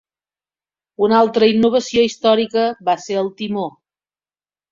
Una 1.07 1.19
altra 1.25 1.49
innovació 1.51 2.05
històrica 2.07 2.63
va 2.89 2.97
ser 3.05 3.19
el 3.25 3.31
timó. 3.43 3.67